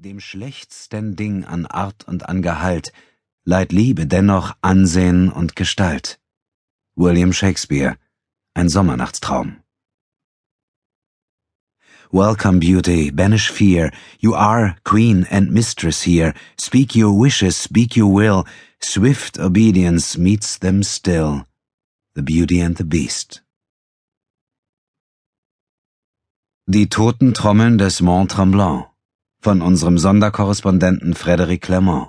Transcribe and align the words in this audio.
Dem 0.00 0.20
schlechtsten 0.20 1.16
Ding 1.16 1.44
an 1.44 1.66
Art 1.66 2.06
und 2.06 2.28
an 2.28 2.40
Gehalt 2.40 2.92
leiht 3.44 3.72
Liebe 3.72 4.06
dennoch 4.06 4.54
Ansehen 4.60 5.28
und 5.28 5.56
Gestalt. 5.56 6.20
William 6.94 7.32
Shakespeare, 7.32 7.96
ein 8.54 8.68
Sommernachtstraum. 8.68 9.56
Welcome, 12.12 12.60
beauty, 12.60 13.10
banish 13.10 13.50
fear. 13.50 13.90
You 14.20 14.36
are 14.36 14.76
queen 14.84 15.26
and 15.32 15.50
mistress 15.50 16.02
here. 16.02 16.32
Speak 16.56 16.94
your 16.94 17.18
wishes, 17.18 17.56
speak 17.56 17.96
your 17.96 18.14
will. 18.14 18.44
Swift 18.78 19.36
obedience 19.36 20.16
meets 20.16 20.60
them 20.60 20.84
still. 20.84 21.44
The 22.14 22.22
Beauty 22.22 22.60
and 22.60 22.76
the 22.76 22.84
Beast. 22.84 23.42
Die 26.68 26.86
toten 26.86 27.34
Trommeln 27.34 27.78
des 27.78 28.00
Mont 28.00 28.30
Tremblant 28.30 28.87
von 29.40 29.62
unserem 29.62 29.98
Sonderkorrespondenten 29.98 31.14
Frédéric 31.14 31.60
Clermont. 31.60 32.08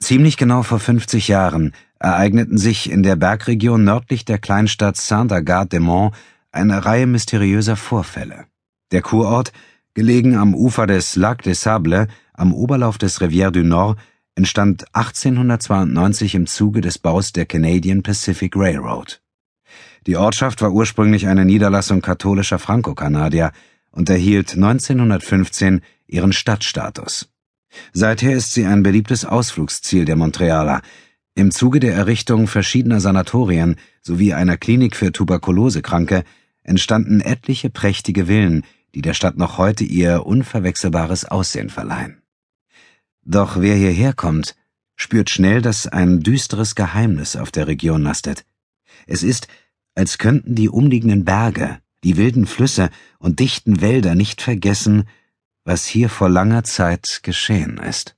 Ziemlich 0.00 0.36
genau 0.36 0.62
vor 0.62 0.80
50 0.80 1.28
Jahren 1.28 1.72
ereigneten 1.98 2.58
sich 2.58 2.90
in 2.90 3.02
der 3.02 3.16
Bergregion 3.16 3.84
nördlich 3.84 4.24
der 4.24 4.38
Kleinstadt 4.38 4.96
Saint-Agathe-des-Monts 4.96 6.16
eine 6.50 6.84
Reihe 6.84 7.06
mysteriöser 7.06 7.76
Vorfälle. 7.76 8.46
Der 8.90 9.00
Kurort, 9.00 9.52
gelegen 9.94 10.36
am 10.36 10.54
Ufer 10.54 10.86
des 10.86 11.16
Lac 11.16 11.42
des 11.42 11.62
Sables, 11.62 12.08
am 12.34 12.52
Oberlauf 12.52 12.98
des 12.98 13.20
Rivière 13.20 13.50
du 13.50 13.62
Nord, 13.62 13.98
entstand 14.34 14.84
1892 14.94 16.34
im 16.34 16.46
Zuge 16.46 16.80
des 16.80 16.98
Baus 16.98 17.32
der 17.32 17.46
Canadian 17.46 18.02
Pacific 18.02 18.56
Railroad. 18.56 19.22
Die 20.06 20.16
Ortschaft 20.16 20.62
war 20.62 20.72
ursprünglich 20.72 21.28
eine 21.28 21.44
Niederlassung 21.44 22.00
katholischer 22.00 22.58
Franco-Kanadier, 22.58 23.52
und 23.92 24.10
erhielt 24.10 24.54
1915 24.54 25.82
ihren 26.06 26.32
Stadtstatus. 26.32 27.28
Seither 27.92 28.32
ist 28.32 28.52
sie 28.52 28.66
ein 28.66 28.82
beliebtes 28.82 29.24
Ausflugsziel 29.24 30.04
der 30.04 30.16
Montrealer. 30.16 30.82
Im 31.34 31.50
Zuge 31.50 31.80
der 31.80 31.94
Errichtung 31.94 32.46
verschiedener 32.46 33.00
Sanatorien 33.00 33.76
sowie 34.02 34.34
einer 34.34 34.56
Klinik 34.56 34.96
für 34.96 35.12
Tuberkulosekranke 35.12 36.24
entstanden 36.62 37.20
etliche 37.20 37.70
prächtige 37.70 38.26
Villen, 38.26 38.64
die 38.94 39.02
der 39.02 39.14
Stadt 39.14 39.38
noch 39.38 39.56
heute 39.56 39.84
ihr 39.84 40.26
unverwechselbares 40.26 41.24
Aussehen 41.24 41.70
verleihen. 41.70 42.22
Doch 43.24 43.60
wer 43.60 43.76
hierher 43.76 44.12
kommt, 44.12 44.56
spürt 44.96 45.30
schnell, 45.30 45.62
dass 45.62 45.86
ein 45.86 46.20
düsteres 46.20 46.74
Geheimnis 46.74 47.36
auf 47.36 47.50
der 47.50 47.66
Region 47.66 48.02
lastet. 48.02 48.44
Es 49.06 49.22
ist, 49.22 49.48
als 49.94 50.18
könnten 50.18 50.54
die 50.54 50.68
umliegenden 50.68 51.24
Berge, 51.24 51.78
die 52.04 52.16
wilden 52.16 52.46
Flüsse 52.46 52.90
und 53.18 53.40
dichten 53.40 53.80
Wälder 53.80 54.14
nicht 54.14 54.42
vergessen, 54.42 55.04
was 55.64 55.86
hier 55.86 56.08
vor 56.08 56.28
langer 56.28 56.64
Zeit 56.64 57.20
geschehen 57.22 57.78
ist. 57.78 58.16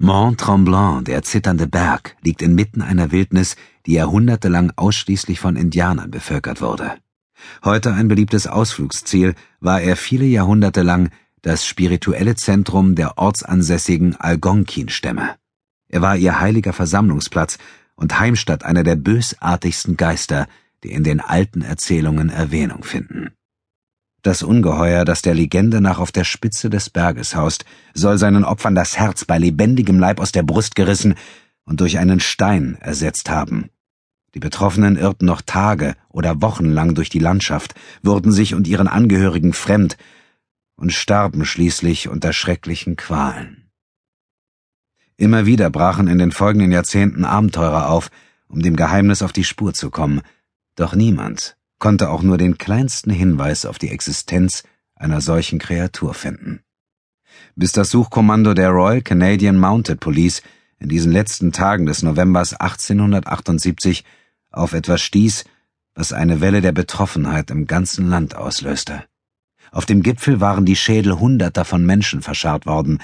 Mont 0.00 0.40
Tremblant, 0.40 1.08
der 1.08 1.22
zitternde 1.22 1.66
Berg, 1.66 2.16
liegt 2.22 2.42
inmitten 2.42 2.82
einer 2.82 3.10
Wildnis, 3.10 3.56
die 3.86 3.94
jahrhundertelang 3.94 4.72
ausschließlich 4.76 5.40
von 5.40 5.56
Indianern 5.56 6.10
bevölkert 6.10 6.60
wurde. 6.60 6.98
Heute 7.64 7.92
ein 7.92 8.08
beliebtes 8.08 8.46
Ausflugsziel, 8.46 9.34
war 9.60 9.80
er 9.80 9.96
viele 9.96 10.24
Jahrhunderte 10.24 10.82
lang 10.82 11.10
das 11.42 11.66
spirituelle 11.66 12.34
Zentrum 12.36 12.94
der 12.94 13.18
ortsansässigen 13.18 14.16
Algonquin-Stämme. 14.16 15.36
Er 15.88 16.02
war 16.02 16.16
ihr 16.16 16.40
heiliger 16.40 16.72
Versammlungsplatz 16.72 17.58
und 17.96 18.20
Heimstatt 18.20 18.64
einer 18.64 18.84
der 18.84 18.96
bösartigsten 18.96 19.96
Geister, 19.96 20.46
die 20.84 20.92
in 20.92 21.04
den 21.04 21.20
alten 21.20 21.62
Erzählungen 21.62 22.30
Erwähnung 22.30 22.84
finden. 22.84 23.32
Das 24.22 24.42
Ungeheuer, 24.42 25.04
das 25.04 25.22
der 25.22 25.34
Legende 25.34 25.80
nach 25.80 25.98
auf 25.98 26.12
der 26.12 26.24
Spitze 26.24 26.70
des 26.70 26.90
Berges 26.90 27.36
haust, 27.36 27.64
soll 27.94 28.18
seinen 28.18 28.44
Opfern 28.44 28.74
das 28.74 28.98
Herz 28.98 29.24
bei 29.24 29.38
lebendigem 29.38 29.98
Leib 29.98 30.20
aus 30.20 30.32
der 30.32 30.42
Brust 30.42 30.74
gerissen 30.74 31.14
und 31.64 31.80
durch 31.80 31.98
einen 31.98 32.20
Stein 32.20 32.76
ersetzt 32.80 33.30
haben. 33.30 33.70
Die 34.34 34.40
Betroffenen 34.40 34.96
irrten 34.96 35.26
noch 35.26 35.40
Tage 35.40 35.94
oder 36.08 36.42
Wochen 36.42 36.66
lang 36.66 36.94
durch 36.94 37.08
die 37.08 37.18
Landschaft, 37.18 37.74
wurden 38.02 38.32
sich 38.32 38.54
und 38.54 38.66
ihren 38.66 38.88
Angehörigen 38.88 39.52
fremd 39.52 39.96
und 40.76 40.92
starben 40.92 41.44
schließlich 41.44 42.08
unter 42.08 42.32
schrecklichen 42.32 42.96
Qualen. 42.96 43.70
Immer 45.16 45.46
wieder 45.46 45.70
brachen 45.70 46.06
in 46.06 46.18
den 46.18 46.30
folgenden 46.30 46.70
Jahrzehnten 46.70 47.24
Abenteurer 47.24 47.88
auf, 47.88 48.10
um 48.46 48.62
dem 48.62 48.76
Geheimnis 48.76 49.22
auf 49.22 49.32
die 49.32 49.44
Spur 49.44 49.74
zu 49.74 49.90
kommen, 49.90 50.22
doch 50.80 50.94
niemand 50.94 51.56
konnte 51.78 52.10
auch 52.10 52.22
nur 52.22 52.38
den 52.38 52.58
kleinsten 52.58 53.10
Hinweis 53.10 53.64
auf 53.64 53.78
die 53.78 53.90
Existenz 53.90 54.64
einer 54.94 55.20
solchen 55.20 55.58
Kreatur 55.58 56.14
finden. 56.14 56.60
Bis 57.54 57.72
das 57.72 57.90
Suchkommando 57.90 58.54
der 58.54 58.70
Royal 58.70 59.02
Canadian 59.02 59.58
Mounted 59.58 60.00
Police 60.00 60.42
in 60.78 60.88
diesen 60.88 61.12
letzten 61.12 61.52
Tagen 61.52 61.86
des 61.86 62.02
Novembers 62.02 62.54
1878 62.54 64.04
auf 64.50 64.72
etwas 64.72 65.02
stieß, 65.02 65.44
was 65.94 66.12
eine 66.12 66.40
Welle 66.40 66.60
der 66.60 66.72
Betroffenheit 66.72 67.50
im 67.50 67.66
ganzen 67.66 68.08
Land 68.08 68.34
auslöste. 68.36 69.04
Auf 69.70 69.86
dem 69.86 70.02
Gipfel 70.02 70.40
waren 70.40 70.64
die 70.64 70.76
Schädel 70.76 71.18
hunderter 71.18 71.64
von 71.64 71.84
Menschen 71.84 72.22
verscharrt 72.22 72.66
worden, 72.66 73.00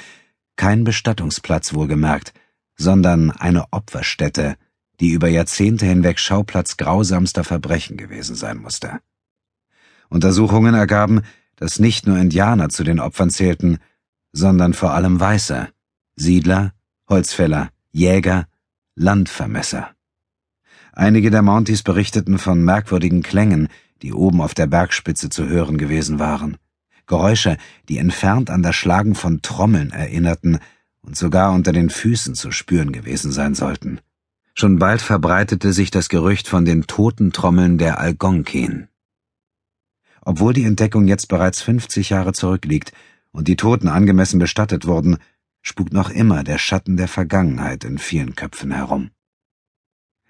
kein 0.56 0.84
Bestattungsplatz 0.84 1.74
wohlgemerkt, 1.74 2.32
sondern 2.76 3.30
eine 3.30 3.72
Opferstätte, 3.72 4.56
die 5.00 5.10
über 5.10 5.28
Jahrzehnte 5.28 5.86
hinweg 5.86 6.18
Schauplatz 6.18 6.76
grausamster 6.76 7.44
Verbrechen 7.44 7.96
gewesen 7.96 8.36
sein 8.36 8.58
musste. 8.58 9.00
Untersuchungen 10.08 10.74
ergaben, 10.74 11.22
dass 11.56 11.78
nicht 11.78 12.06
nur 12.06 12.18
Indianer 12.18 12.68
zu 12.68 12.84
den 12.84 13.00
Opfern 13.00 13.30
zählten, 13.30 13.78
sondern 14.32 14.74
vor 14.74 14.92
allem 14.92 15.18
Weiße, 15.18 15.68
Siedler, 16.16 16.72
Holzfäller, 17.08 17.70
Jäger, 17.90 18.46
Landvermesser. 18.94 19.90
Einige 20.92 21.30
der 21.30 21.42
Mounties 21.42 21.82
berichteten 21.82 22.38
von 22.38 22.64
merkwürdigen 22.64 23.22
Klängen, 23.22 23.68
die 24.02 24.12
oben 24.12 24.40
auf 24.40 24.54
der 24.54 24.66
Bergspitze 24.66 25.28
zu 25.28 25.48
hören 25.48 25.78
gewesen 25.78 26.18
waren. 26.18 26.56
Geräusche, 27.06 27.56
die 27.88 27.98
entfernt 27.98 28.50
an 28.50 28.62
das 28.62 28.76
Schlagen 28.76 29.14
von 29.14 29.42
Trommeln 29.42 29.90
erinnerten 29.90 30.58
und 31.02 31.16
sogar 31.16 31.52
unter 31.52 31.72
den 31.72 31.90
Füßen 31.90 32.34
zu 32.34 32.50
spüren 32.50 32.92
gewesen 32.92 33.32
sein 33.32 33.54
sollten. 33.54 34.00
Schon 34.56 34.78
bald 34.78 35.02
verbreitete 35.02 35.72
sich 35.72 35.90
das 35.90 36.08
Gerücht 36.08 36.46
von 36.46 36.64
den 36.64 36.86
toten 36.86 37.32
Trommeln 37.32 37.76
der 37.76 37.98
Algonquin. 37.98 38.86
Obwohl 40.20 40.52
die 40.52 40.64
Entdeckung 40.64 41.08
jetzt 41.08 41.26
bereits 41.26 41.60
50 41.60 42.10
Jahre 42.10 42.32
zurückliegt 42.32 42.92
und 43.32 43.48
die 43.48 43.56
Toten 43.56 43.88
angemessen 43.88 44.38
bestattet 44.38 44.86
wurden, 44.86 45.18
spukt 45.60 45.92
noch 45.92 46.08
immer 46.08 46.44
der 46.44 46.58
Schatten 46.58 46.96
der 46.96 47.08
Vergangenheit 47.08 47.82
in 47.84 47.98
vielen 47.98 48.36
Köpfen 48.36 48.70
herum. 48.70 49.10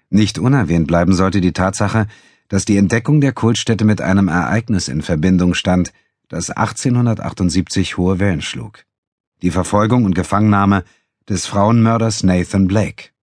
Nicht 0.09 0.39
unerwähnt 0.39 0.87
bleiben 0.87 1.13
sollte 1.13 1.39
die 1.39 1.53
Tatsache, 1.53 2.07
dass 2.47 2.65
die 2.65 2.77
Entdeckung 2.77 3.21
der 3.21 3.31
Kultstätte 3.31 3.85
mit 3.85 4.01
einem 4.01 4.27
Ereignis 4.27 4.87
in 4.87 5.01
Verbindung 5.01 5.53
stand, 5.53 5.93
das 6.29 6.49
1878 6.49 7.97
hohe 7.97 8.19
Wellen 8.19 8.41
schlug. 8.41 8.85
Die 9.43 9.51
Verfolgung 9.51 10.03
und 10.03 10.15
Gefangennahme 10.15 10.83
des 11.29 11.45
Frauenmörders 11.45 12.23
Nathan 12.23 12.67
Blake. 12.67 13.14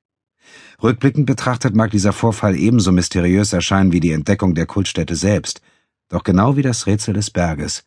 Rückblickend 0.82 1.26
betrachtet 1.26 1.74
mag 1.74 1.90
dieser 1.90 2.12
Vorfall 2.12 2.56
ebenso 2.56 2.92
mysteriös 2.92 3.52
erscheinen 3.52 3.92
wie 3.92 4.00
die 4.00 4.12
Entdeckung 4.12 4.54
der 4.54 4.66
Kultstätte 4.66 5.16
selbst, 5.16 5.60
doch 6.08 6.24
genau 6.24 6.56
wie 6.56 6.62
das 6.62 6.86
Rätsel 6.86 7.14
des 7.14 7.30
Berges 7.30 7.84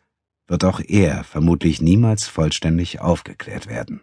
wird 0.48 0.64
auch 0.64 0.80
er 0.80 1.24
vermutlich 1.24 1.80
niemals 1.80 2.26
vollständig 2.26 3.00
aufgeklärt 3.00 3.68
werden. 3.68 4.02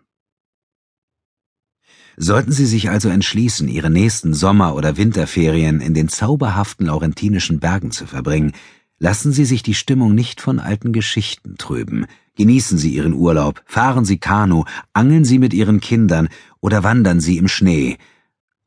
Sollten 2.16 2.52
Sie 2.52 2.68
sich 2.68 2.90
also 2.90 3.10
entschließen, 3.10 3.68
Ihre 3.68 3.90
nächsten 3.90 4.34
Sommer- 4.34 4.76
oder 4.76 4.98
Winterferien 4.98 5.82
in 5.82 5.96
den 5.96 6.10
zauberhaften 6.10 6.86
laurentinischen 6.86 7.60
Bergen 7.60 7.92
zu 7.92 8.06
verbringen, 8.06 8.52
lassen 9.00 9.32
Sie 9.32 9.46
sich 9.46 9.64
die 9.64 9.74
Stimmung 9.74 10.14
nicht 10.14 10.40
von 10.40 10.60
alten 10.60 10.94
Geschichten 10.94 11.58
trüben. 11.58 12.06
Genießen 12.36 12.78
Sie 12.78 12.94
Ihren 12.94 13.14
Urlaub, 13.14 13.64
fahren 13.66 14.06
Sie 14.06 14.20
Kanu, 14.20 14.66
angeln 14.92 15.26
Sie 15.26 15.40
mit 15.40 15.54
Ihren 15.54 15.80
Kindern 15.80 16.30
oder 16.60 16.84
wandern 16.84 17.20
Sie 17.20 17.38
im 17.38 17.48
Schnee– 17.48 17.98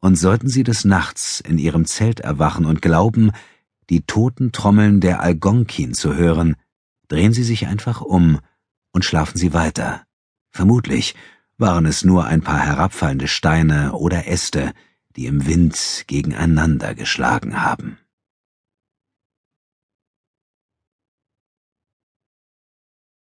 und 0.07 0.15
sollten 0.15 0.49
Sie 0.49 0.63
des 0.63 0.85
Nachts 0.85 1.41
in 1.41 1.59
Ihrem 1.59 1.85
Zelt 1.85 2.21
erwachen 2.21 2.65
und 2.65 2.81
glauben, 2.81 3.33
die 3.91 4.03
toten 4.03 4.53
Trommeln 4.53 5.01
der 5.01 5.21
Algonkin 5.21 5.95
zu 5.95 6.15
hören, 6.15 6.55
drehen 7.09 7.33
Sie 7.33 7.43
sich 7.43 7.67
einfach 7.67 8.03
um 8.03 8.39
und 8.93 9.05
schlafen 9.05 9.37
Sie 9.37 9.53
weiter. 9.53 10.07
Vermutlich 10.53 11.17
waren 11.59 11.87
es 11.87 12.05
nur 12.05 12.25
ein 12.25 12.41
paar 12.41 12.61
herabfallende 12.61 13.27
Steine 13.27 13.95
oder 13.95 14.29
Äste, 14.29 14.75
die 15.17 15.27
im 15.27 15.45
Wind 15.45 16.05
gegeneinander 16.07 16.95
geschlagen 16.95 17.61
haben. 17.63 17.99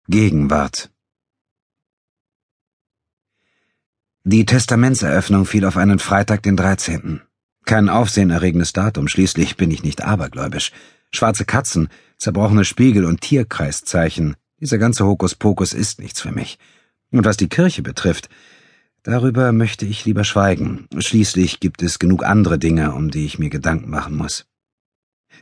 Gegenwart 0.09 0.91
Die 4.29 4.45
Testamentseröffnung 4.45 5.47
fiel 5.47 5.65
auf 5.65 5.77
einen 5.77 6.01
Freitag, 6.01 6.43
den 6.43 6.57
13. 6.57 7.21
Kein 7.65 7.89
aufsehenerregendes 7.89 8.73
Datum, 8.73 9.07
schließlich 9.07 9.57
bin 9.57 9.71
ich 9.71 9.85
nicht 9.85 10.03
abergläubisch. 10.03 10.73
Schwarze 11.13 11.45
Katzen, 11.45 11.91
zerbrochene 12.19 12.65
Spiegel 12.65 13.05
und 13.05 13.21
Tierkreiszeichen 13.21 14.35
Dieser 14.61 14.79
ganze 14.79 15.07
Hokuspokus 15.07 15.73
ist 15.73 16.01
nichts 16.01 16.21
für 16.21 16.33
mich. 16.33 16.59
Und 17.13 17.25
was 17.25 17.37
die 17.37 17.49
Kirche 17.49 17.85
betrifft, 17.85 18.29
darüber 19.05 19.53
möchte 19.53 19.87
ich 19.87 20.05
lieber 20.05 20.25
schweigen. 20.25 20.89
Schließlich 20.99 21.61
gibt 21.61 21.81
es 21.81 22.01
genug 22.01 22.25
andere 22.25 22.59
Dinge, 22.59 22.95
um 22.95 23.13
die 23.13 23.27
ich 23.27 23.39
mir 23.39 23.49
Gedanken 23.49 23.91
machen 23.91 24.17
muss. 24.17 24.47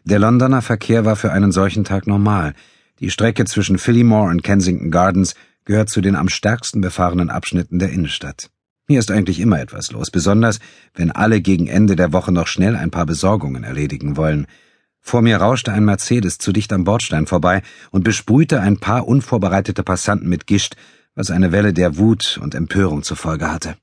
Der 0.04 0.18
Londoner 0.18 0.60
Verkehr 0.60 1.06
war 1.06 1.16
für 1.16 1.32
einen 1.32 1.52
solchen 1.52 1.84
Tag 1.84 2.06
normal. 2.06 2.52
Die 3.00 3.08
Strecke 3.08 3.46
zwischen 3.46 3.78
Phillimore 3.78 4.28
und 4.28 4.42
Kensington 4.42 4.90
Gardens 4.90 5.34
gehört 5.64 5.88
zu 5.88 6.02
den 6.02 6.16
am 6.16 6.28
stärksten 6.28 6.82
befahrenen 6.82 7.30
Abschnitten 7.30 7.78
der 7.78 7.90
Innenstadt. 7.90 8.50
Hier 8.86 8.98
ist 8.98 9.10
eigentlich 9.10 9.40
immer 9.40 9.60
etwas 9.60 9.92
los, 9.92 10.10
besonders 10.10 10.58
wenn 10.94 11.10
alle 11.10 11.40
gegen 11.40 11.68
Ende 11.68 11.96
der 11.96 12.12
Woche 12.12 12.32
noch 12.32 12.46
schnell 12.46 12.76
ein 12.76 12.90
paar 12.90 13.06
Besorgungen 13.06 13.64
erledigen 13.64 14.16
wollen. 14.18 14.46
Vor 15.00 15.22
mir 15.22 15.38
rauschte 15.38 15.72
ein 15.72 15.84
Mercedes 15.84 16.38
zu 16.38 16.52
dicht 16.52 16.72
am 16.72 16.84
Bordstein 16.84 17.26
vorbei 17.26 17.62
und 17.90 18.04
besprühte 18.04 18.60
ein 18.60 18.78
paar 18.78 19.08
unvorbereitete 19.08 19.82
Passanten 19.82 20.28
mit 20.28 20.46
Gischt, 20.46 20.76
was 21.14 21.30
eine 21.30 21.50
Welle 21.52 21.72
der 21.72 21.96
Wut 21.96 22.38
und 22.42 22.54
Empörung 22.54 23.02
zur 23.02 23.16
Folge 23.16 23.50
hatte. 23.50 23.76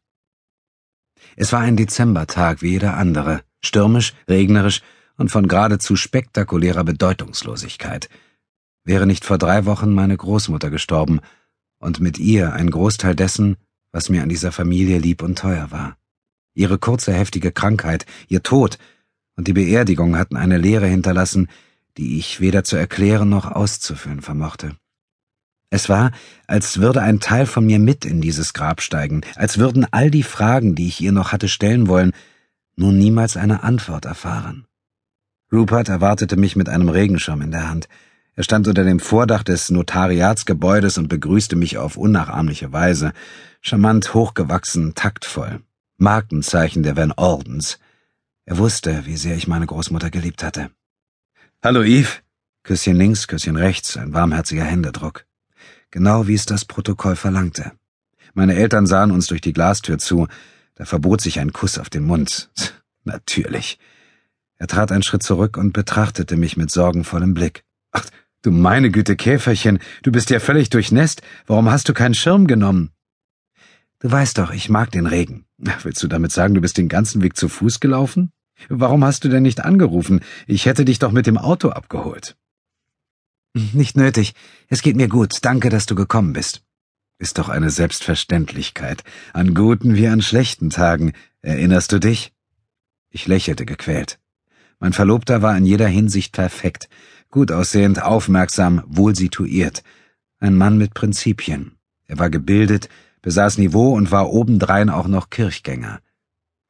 Es 1.36 1.51
war 1.51 1.62
ein 1.62 1.77
Dezembertag 1.77 2.62
wie 2.62 2.71
jeder 2.71 2.97
andere, 2.97 3.42
stürmisch, 3.62 4.13
regnerisch 4.27 4.81
und 5.18 5.30
von 5.31 5.47
geradezu 5.47 5.95
spektakulärer 5.95 6.83
Bedeutungslosigkeit. 6.83 8.09
Wäre 8.83 9.07
nicht 9.07 9.25
vor 9.25 9.38
drei 9.38 9.65
Wochen 9.65 9.94
meine 9.94 10.18
Großmutter 10.18 10.69
gestorben 10.69 11.21
und 11.80 12.00
mit 12.00 12.19
ihr 12.19 12.54
ein 12.54 12.69
Großteil 12.69 13.15
dessen, 13.15 13.57
was 13.91 14.09
mir 14.09 14.23
an 14.23 14.29
dieser 14.29 14.51
Familie 14.51 14.97
lieb 14.97 15.21
und 15.21 15.38
teuer 15.38 15.71
war. 15.71 15.97
Ihre 16.53 16.77
kurze, 16.77 17.13
heftige 17.13 17.51
Krankheit, 17.51 18.05
ihr 18.27 18.43
Tod 18.43 18.77
und 19.35 19.47
die 19.47 19.53
Beerdigung 19.53 20.17
hatten 20.17 20.35
eine 20.35 20.57
Leere 20.57 20.88
hinterlassen, 20.88 21.47
die 21.97 22.17
ich 22.17 22.39
weder 22.39 22.63
zu 22.63 22.75
erklären 22.75 23.29
noch 23.29 23.49
auszufüllen 23.49 24.21
vermochte. 24.21 24.75
Es 25.69 25.88
war, 25.88 26.11
als 26.47 26.79
würde 26.79 27.01
ein 27.01 27.21
Teil 27.21 27.45
von 27.45 27.65
mir 27.65 27.79
mit 27.79 28.03
in 28.03 28.19
dieses 28.19 28.53
Grab 28.53 28.81
steigen, 28.81 29.21
als 29.35 29.57
würden 29.57 29.88
all 29.91 30.11
die 30.11 30.23
Fragen, 30.23 30.75
die 30.75 30.87
ich 30.87 30.99
ihr 30.99 31.13
noch 31.13 31.31
hatte 31.31 31.47
stellen 31.47 31.87
wollen, 31.87 32.11
nun 32.75 32.97
niemals 32.97 33.37
eine 33.37 33.63
Antwort 33.63 34.05
erfahren. 34.05 34.65
Rupert 35.51 35.89
erwartete 35.89 36.35
mich 36.37 36.55
mit 36.55 36.67
einem 36.67 36.89
Regenschirm 36.89 37.41
in 37.41 37.51
der 37.51 37.69
Hand. 37.69 37.87
Er 38.36 38.44
stand 38.44 38.68
unter 38.68 38.83
dem 38.83 39.00
Vordach 39.00 39.44
des 39.44 39.69
Notariatsgebäudes 39.69 40.98
und 40.98 41.10
begrüßte 41.10 41.56
mich 41.56 41.78
auf 41.78 41.98
unnachahmliche 41.98 42.72
Weise, 42.72 43.12
charmant 43.62 44.13
hochgewachsen, 44.13 44.95
taktvoll. 44.95 45.62
Markenzeichen 45.98 46.81
der 46.81 46.98
Van 46.98 47.12
Ordens. 47.12 47.78
Er 48.45 48.57
wusste, 48.57 49.06
wie 49.06 49.18
sehr 49.18 49.36
ich 49.36 49.48
meine 49.48 49.68
Großmutter 49.68 50.10
geliebt 50.10 50.44
hatte. 50.44 50.72
Hallo, 51.62 51.83
Eve. 51.83 52.10
Küsschen 52.63 52.95
links, 52.95 53.28
Küsschen 53.28 53.56
rechts, 53.56 53.98
ein 53.98 54.13
warmherziger 54.13 54.63
Händedruck. 54.63 55.25
Genau 55.92 56.28
wie 56.28 56.36
es 56.36 56.45
das 56.45 56.66
Protokoll 56.66 57.16
verlangte. 57.16 57.74
Meine 58.33 58.56
Eltern 58.56 58.88
sahen 58.88 59.12
uns 59.12 59.28
durch 59.28 59.42
die 59.42 59.54
Glastür 59.54 59.98
zu. 59.98 60.28
Da 60.75 60.86
verbot 60.86 61.22
sich 61.22 61.39
ein 61.39 61.54
Kuss 61.54 61.78
auf 61.78 61.89
den 61.89 62.04
Mund. 62.04 62.50
Natürlich. 63.04 63.78
Er 64.57 64.68
trat 64.68 64.92
einen 64.92 65.04
Schritt 65.04 65.24
zurück 65.24 65.57
und 65.57 65.74
betrachtete 65.74 66.38
mich 66.38 66.56
mit 66.56 66.72
sorgenvollem 66.72 67.33
Blick. 67.33 67.63
Ach, 67.91 68.05
du 68.41 68.51
meine 68.51 68.91
Güte, 68.91 69.15
Käferchen, 69.15 69.79
du 70.03 70.11
bist 70.11 70.29
ja 70.29 70.39
völlig 70.39 70.69
durchnässt. 70.69 71.21
Warum 71.47 71.69
hast 71.69 71.89
du 71.89 71.93
keinen 71.93 72.13
Schirm 72.13 72.47
genommen? 72.47 72.91
Du 73.99 74.11
weißt 74.11 74.38
doch, 74.38 74.51
ich 74.51 74.69
mag 74.69 74.91
den 74.91 75.05
Regen. 75.05 75.45
Willst 75.83 76.01
du 76.01 76.07
damit 76.07 76.31
sagen, 76.31 76.55
du 76.55 76.61
bist 76.61 76.77
den 76.77 76.89
ganzen 76.89 77.21
Weg 77.21 77.38
zu 77.38 77.49
Fuß 77.49 77.79
gelaufen? 77.79 78.31
Warum 78.69 79.03
hast 79.03 79.23
du 79.23 79.29
denn 79.29 79.43
nicht 79.43 79.63
angerufen? 79.63 80.21
Ich 80.47 80.65
hätte 80.65 80.85
dich 80.85 80.99
doch 80.99 81.11
mit 81.11 81.27
dem 81.27 81.38
Auto 81.38 81.69
abgeholt. 81.69 82.35
Nicht 83.53 83.97
nötig. 83.97 84.33
Es 84.67 84.81
geht 84.81 84.95
mir 84.95 85.07
gut. 85.07 85.39
Danke, 85.41 85.69
dass 85.69 85.85
du 85.85 85.95
gekommen 85.95 86.33
bist. 86.33 86.63
Ist 87.19 87.37
doch 87.37 87.49
eine 87.49 87.69
Selbstverständlichkeit. 87.69 89.03
An 89.33 89.53
guten 89.53 89.95
wie 89.95 90.07
an 90.07 90.21
schlechten 90.21 90.69
Tagen. 90.69 91.13
Erinnerst 91.41 91.91
du 91.91 91.99
dich? 91.99 92.33
Ich 93.09 93.27
lächelte 93.27 93.65
gequält. 93.65 94.19
Mein 94.79 94.94
Verlobter 94.94 95.41
war 95.41 95.55
in 95.55 95.65
jeder 95.65 95.87
Hinsicht 95.87 96.33
perfekt. 96.33 96.89
Gut 97.31 97.54
aussehend, 97.54 98.04
aufmerksam, 98.04 98.83
wohl 98.88 99.16
situiert. 99.16 99.83
Ein 100.39 100.56
Mann 100.56 100.78
mit 100.78 100.94
Prinzipien. 100.94 101.78
Er 102.06 102.19
war 102.19 102.30
gebildet, 102.30 102.89
besaß 103.22 103.57
Niveau 103.57 103.94
und 103.94 104.12
war 104.12 104.31
obendrein 104.31 104.89
auch 104.89 105.07
noch 105.07 105.30
Kirchgänger. 105.30 106.01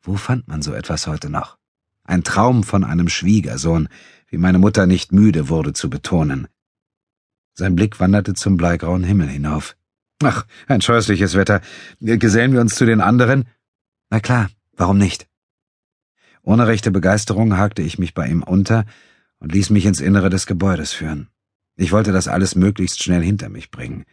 Wo 0.04 0.18
fand 0.18 0.48
man 0.48 0.62
so 0.62 0.74
etwas 0.74 1.08
heute 1.08 1.32
noch? 1.32 1.58
Ein 2.04 2.24
Traum 2.24 2.64
von 2.64 2.84
einem 2.84 3.10
Schwiegersohn, 3.10 3.90
wie 4.28 4.38
meine 4.38 4.60
Mutter 4.60 4.86
nicht 4.86 5.12
müde 5.12 5.50
wurde 5.50 5.74
zu 5.74 5.90
betonen. 5.90 6.48
Sein 7.56 7.76
Blick 7.76 8.00
wanderte 8.00 8.36
zum 8.36 8.56
bleigrauen 8.56 9.04
Himmel 9.04 9.30
hinauf. 9.30 9.76
Ach, 10.22 10.46
ein 10.68 10.82
scheußliches 10.82 11.34
Wetter. 11.34 11.62
Gesellen 12.00 12.54
wir 12.54 12.62
uns 12.62 12.76
zu 12.76 12.86
den 12.86 13.02
anderen? 13.02 13.46
Na 14.12 14.20
klar, 14.20 14.50
warum 14.74 15.00
nicht? 15.00 15.28
Ohne 16.44 16.68
rechte 16.68 16.92
Begeisterung 16.92 17.58
hakte 17.58 17.82
ich 17.82 17.98
mich 17.98 18.14
bei 18.14 18.28
ihm 18.28 18.44
unter 18.44 18.86
und 19.42 19.52
ließ 19.52 19.72
mich 19.72 19.86
ins 19.86 20.00
Innere 20.00 20.30
des 20.30 20.46
Gebäudes 20.46 20.94
führen. 20.94 21.28
Ich 21.76 21.92
wollte 21.92 22.14
das 22.14 22.30
alles 22.30 22.56
möglichst 22.56 23.04
schnell 23.04 23.24
hinter 23.24 23.50
mich 23.50 23.72
bringen. 23.72 24.06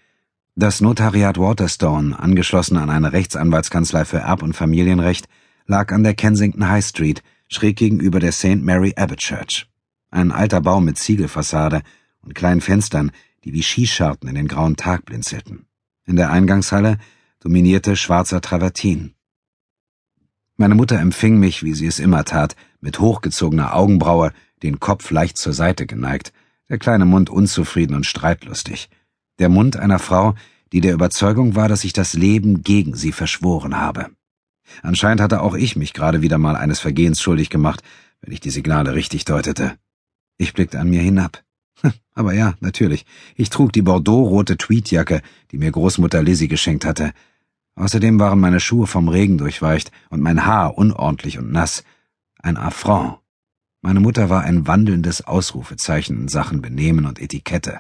Das 0.57 0.81
Notariat 0.81 1.39
Waterstone, 1.39 2.19
angeschlossen 2.19 2.79
an 2.79 2.91
eine 2.91 3.13
Rechtsanwaltskanzlei 3.13 4.05
für 4.05 4.19
Erb- 4.19 4.43
und 4.43 4.55
Familienrecht, 4.55 5.29
lag 5.67 5.93
an 5.93 6.03
der 6.03 6.15
Kensington 6.15 6.69
High 6.69 6.85
Street, 6.85 7.23
schräg 7.47 7.77
gegenüber 7.77 8.19
der 8.19 8.33
St. 8.33 8.63
Mary 8.63 8.95
Abbot 8.97 9.19
Church. 9.19 9.69
Ein 10.11 10.33
alter 10.33 10.63
Bau 10.63 10.81
mit 10.81 10.99
Ziegelfassade 10.99 11.83
und 12.23 12.35
kleinen 12.35 12.63
Fenstern, 12.63 13.13
die 13.45 13.53
wie 13.53 13.63
Skischarten 13.63 14.29
in 14.29 14.35
den 14.35 14.49
grauen 14.49 14.77
Tag 14.77 15.05
blinzelten. 15.05 15.67
In 16.07 16.17
der 16.17 16.31
Eingangshalle 16.31 16.99
dominierte 17.41 17.95
schwarzer 17.97 18.41
Travertin. 18.41 19.15
Meine 20.57 20.75
Mutter 20.75 20.99
empfing 20.99 21.39
mich, 21.39 21.63
wie 21.63 21.75
sie 21.75 21.87
es 21.87 22.01
immer 22.01 22.25
tat, 22.25 22.57
mit 22.81 22.99
hochgezogener 22.99 23.77
Augenbraue, 23.77 24.33
den 24.63 24.81
Kopf 24.81 25.11
leicht 25.11 25.39
zur 25.39 25.53
Seite 25.53 25.87
geneigt, 25.87 26.33
der 26.69 26.79
kleine 26.79 27.05
Mund 27.05 27.31
unzufrieden 27.31 27.95
und 27.95 28.07
streitlustig. 28.07 28.89
Der 29.39 29.49
Mund 29.49 29.77
einer 29.77 29.99
Frau, 29.99 30.35
die 30.73 30.81
der 30.81 30.95
Überzeugung 30.95 31.55
war, 31.57 31.69
dass 31.69 31.85
ich 31.85 31.93
das 31.93 32.15
Leben 32.15 32.63
gegen 32.63 32.95
sie 32.95 33.13
verschworen 33.13 33.79
habe. 33.79 34.11
Anscheinend 34.83 35.21
hatte 35.21 35.41
auch 35.41 35.55
ich 35.55 35.77
mich 35.77 35.95
gerade 35.95 36.21
wieder 36.23 36.39
mal 36.39 36.57
eines 36.57 36.81
Vergehens 36.81 37.21
schuldig 37.21 37.49
gemacht, 37.51 37.83
wenn 38.21 38.33
ich 38.33 38.41
die 38.41 38.51
Signale 38.51 38.95
richtig 38.95 39.25
deutete. 39.25 39.77
Ich 40.37 40.53
blickte 40.53 40.79
an 40.79 40.91
mir 40.91 41.01
hinab. 41.01 41.43
Aber 42.15 42.35
ja, 42.35 42.55
natürlich. 42.61 43.07
Ich 43.37 43.51
trug 43.51 43.73
die 43.73 43.83
bordeauxrote 43.83 44.59
Tweedjacke, 44.59 45.23
die 45.51 45.59
mir 45.59 45.71
Großmutter 45.71 46.23
Lizzie 46.23 46.49
geschenkt 46.49 46.85
hatte. 46.85 47.13
Außerdem 47.77 48.19
waren 48.19 48.41
meine 48.41 48.61
Schuhe 48.61 48.87
vom 48.87 49.09
Regen 49.09 49.39
durchweicht 49.39 49.93
und 50.11 50.21
mein 50.21 50.45
Haar 50.45 50.77
unordentlich 50.77 51.39
und 51.39 51.53
nass. 51.53 51.85
Ein 52.41 52.57
Affront. 52.57 53.19
Meine 53.81 54.01
Mutter 54.01 54.29
war 54.29 54.43
ein 54.43 54.67
wandelndes 54.67 55.27
Ausrufezeichen 55.27 56.17
in 56.23 56.29
Sachen 56.29 56.61
Benehmen 56.61 57.07
und 57.07 57.21
Etikette. 57.21 57.79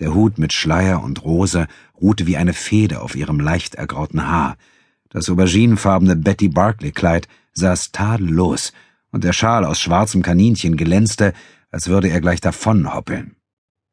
Der 0.00 0.12
Hut 0.12 0.38
mit 0.38 0.52
Schleier 0.52 1.02
und 1.02 1.22
Rose 1.24 1.68
ruhte 2.00 2.26
wie 2.26 2.36
eine 2.36 2.52
Feder 2.52 3.02
auf 3.02 3.14
ihrem 3.14 3.38
leicht 3.38 3.76
ergrauten 3.76 4.26
Haar. 4.26 4.56
Das 5.08 5.30
auberginefarbene 5.30 6.16
Betty 6.16 6.48
Barclay-Kleid 6.48 7.28
saß 7.52 7.92
tadellos, 7.92 8.72
und 9.12 9.24
der 9.24 9.32
Schal 9.32 9.64
aus 9.64 9.80
schwarzem 9.80 10.20
Kaninchen 10.20 10.76
glänzte, 10.76 11.32
als 11.70 11.88
würde 11.88 12.08
er 12.08 12.20
gleich 12.20 12.40
davonhoppeln. 12.40 13.36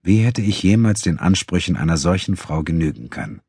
Wie 0.01 0.17
hätte 0.17 0.41
ich 0.41 0.63
jemals 0.63 1.01
den 1.01 1.19
Ansprüchen 1.19 1.77
einer 1.77 1.97
solchen 1.97 2.35
Frau 2.35 2.63
genügen 2.63 3.09
können? 3.09 3.41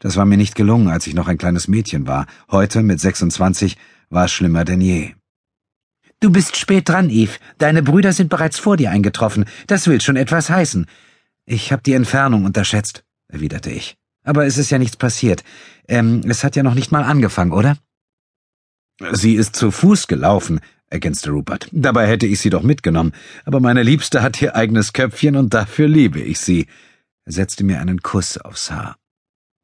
Das 0.00 0.16
war 0.16 0.26
mir 0.26 0.36
nicht 0.36 0.54
gelungen, 0.54 0.88
als 0.88 1.06
ich 1.06 1.14
noch 1.14 1.28
ein 1.28 1.38
kleines 1.38 1.68
Mädchen 1.68 2.06
war. 2.06 2.26
Heute, 2.50 2.82
mit 2.82 3.00
26, 3.00 3.78
war 4.10 4.26
es 4.26 4.32
schlimmer 4.32 4.64
denn 4.64 4.80
je. 4.80 5.14
Du 6.22 6.30
bist 6.30 6.56
spät 6.56 6.88
dran, 6.88 7.10
Eve. 7.10 7.32
Deine 7.58 7.82
Brüder 7.82 8.12
sind 8.12 8.30
bereits 8.30 8.56
vor 8.56 8.76
dir 8.76 8.92
eingetroffen. 8.92 9.44
Das 9.66 9.88
will 9.88 10.00
schon 10.00 10.14
etwas 10.14 10.50
heißen. 10.50 10.86
Ich 11.46 11.72
habe 11.72 11.82
die 11.82 11.94
Entfernung 11.94 12.44
unterschätzt, 12.44 13.02
erwiderte 13.26 13.70
ich. 13.70 13.96
Aber 14.22 14.46
es 14.46 14.56
ist 14.56 14.70
ja 14.70 14.78
nichts 14.78 14.96
passiert. 14.96 15.42
Ähm, 15.88 16.20
es 16.28 16.44
hat 16.44 16.54
ja 16.54 16.62
noch 16.62 16.74
nicht 16.74 16.92
mal 16.92 17.02
angefangen, 17.02 17.50
oder? 17.50 17.76
Sie 19.10 19.34
ist 19.34 19.56
zu 19.56 19.72
Fuß 19.72 20.06
gelaufen, 20.06 20.60
ergänzte 20.86 21.30
Rupert. 21.32 21.68
Dabei 21.72 22.06
hätte 22.06 22.26
ich 22.26 22.38
sie 22.38 22.50
doch 22.50 22.62
mitgenommen. 22.62 23.14
Aber 23.44 23.58
meine 23.58 23.82
Liebste 23.82 24.22
hat 24.22 24.40
ihr 24.40 24.54
eigenes 24.54 24.92
Köpfchen 24.92 25.34
und 25.34 25.52
dafür 25.52 25.88
liebe 25.88 26.20
ich 26.20 26.38
sie. 26.38 26.68
Er 27.24 27.32
setzte 27.32 27.64
mir 27.64 27.80
einen 27.80 28.00
Kuss 28.00 28.38
aufs 28.38 28.70
Haar. 28.70 28.96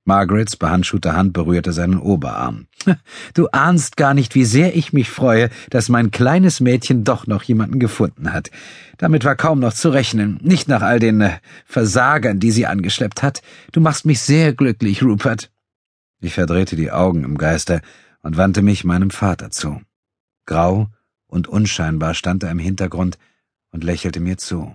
Margarets 0.08 0.56
behandschuhte 0.56 1.14
Hand 1.14 1.34
berührte 1.34 1.72
seinen 1.72 1.98
Oberarm. 2.00 2.66
Du 3.34 3.48
ahnst 3.48 3.96
gar 3.96 4.14
nicht, 4.14 4.34
wie 4.34 4.46
sehr 4.46 4.74
ich 4.74 4.92
mich 4.92 5.10
freue, 5.10 5.50
dass 5.70 5.90
mein 5.90 6.10
kleines 6.10 6.60
Mädchen 6.60 7.04
doch 7.04 7.26
noch 7.26 7.42
jemanden 7.42 7.78
gefunden 7.78 8.32
hat. 8.32 8.50
Damit 8.96 9.24
war 9.24 9.36
kaum 9.36 9.60
noch 9.60 9.74
zu 9.74 9.90
rechnen, 9.90 10.40
nicht 10.42 10.66
nach 10.66 10.80
all 10.80 10.98
den 10.98 11.20
äh, 11.20 11.38
Versagern, 11.66 12.40
die 12.40 12.50
sie 12.50 12.66
angeschleppt 12.66 13.22
hat. 13.22 13.42
Du 13.70 13.80
machst 13.80 14.06
mich 14.06 14.20
sehr 14.20 14.54
glücklich, 14.54 15.02
Rupert. 15.02 15.50
Ich 16.20 16.34
verdrehte 16.34 16.74
die 16.74 16.90
Augen 16.90 17.22
im 17.22 17.36
Geiste 17.36 17.82
und 18.22 18.38
wandte 18.38 18.62
mich 18.62 18.84
meinem 18.84 19.10
Vater 19.10 19.50
zu. 19.50 19.80
Grau 20.46 20.88
und 21.26 21.46
unscheinbar 21.48 22.14
stand 22.14 22.42
er 22.42 22.50
im 22.50 22.58
Hintergrund 22.58 23.18
und 23.70 23.84
lächelte 23.84 24.20
mir 24.20 24.38
zu. 24.38 24.74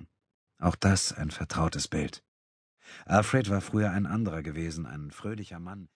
Auch 0.60 0.76
das 0.76 1.12
ein 1.12 1.32
vertrautes 1.32 1.88
Bild. 1.88 2.24
Alfred 3.06 3.50
war 3.50 3.62
früher 3.62 3.92
ein 3.92 4.06
anderer 4.06 4.44
gewesen, 4.44 4.86
ein 4.86 5.12
fröhlicher 5.12 5.60
Mann. 5.60 5.90